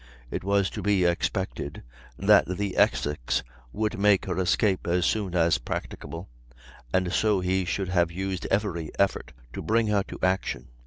[0.31, 1.83] It was to be expected
[2.17, 6.27] that the Essex would make her escape as soon as practicable,
[6.91, 10.69] and so he should have used every effort to bring her to action.